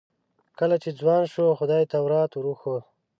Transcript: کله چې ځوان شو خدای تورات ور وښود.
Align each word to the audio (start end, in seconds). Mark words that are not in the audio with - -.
کله 0.59 0.75
چې 0.83 0.89
ځوان 0.99 1.23
شو 1.33 1.57
خدای 1.59 1.83
تورات 1.91 2.31
ور 2.35 2.45
وښود. 2.49 2.83